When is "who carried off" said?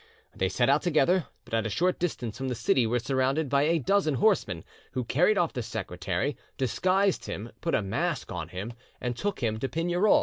4.93-5.53